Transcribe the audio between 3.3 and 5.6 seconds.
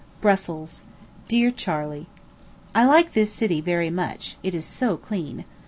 city very much it is so clean.